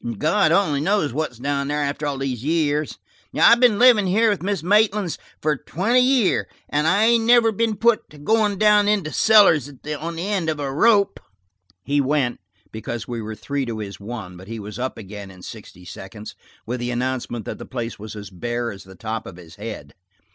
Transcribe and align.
"God 0.17 0.51
only 0.51 0.81
knows 0.81 1.13
what's 1.13 1.37
down 1.37 1.67
there, 1.67 1.83
after 1.83 2.07
all 2.07 2.17
these 2.17 2.43
years. 2.43 2.97
I've 3.39 3.59
been 3.59 3.77
livin' 3.77 4.07
here 4.07 4.31
with 4.31 4.39
the 4.39 4.45
Miss 4.45 4.63
Maitlands 4.63 5.19
for 5.43 5.55
twenty 5.55 5.99
year, 5.99 6.49
and 6.67 6.87
I 6.87 7.05
ain't 7.05 7.25
never 7.25 7.51
been 7.51 7.75
put 7.75 8.09
to 8.09 8.17
goin' 8.17 8.57
down 8.57 8.87
into 8.87 9.11
cellars 9.11 9.69
on 9.99 10.15
the 10.15 10.25
end 10.27 10.49
of 10.49 10.59
a 10.59 10.73
rope." 10.73 11.19
He 11.83 12.01
went, 12.01 12.39
because 12.71 13.07
we 13.07 13.21
were 13.21 13.35
three 13.35 13.63
to 13.67 13.77
his 13.77 13.99
one, 13.99 14.37
but 14.37 14.47
he 14.47 14.59
was 14.59 14.79
up 14.79 14.97
again 14.97 15.29
in 15.29 15.43
sixty 15.43 15.85
seconds, 15.85 16.33
with 16.65 16.79
the 16.79 16.89
announcement 16.89 17.45
that 17.45 17.59
the 17.59 17.67
place 17.67 17.99
was 17.99 18.15
as 18.15 18.31
bare 18.31 18.71
as 18.71 18.83
the 18.83 18.95
top 18.95 19.27
of 19.27 19.37
his 19.37 19.57
head. 19.57 19.93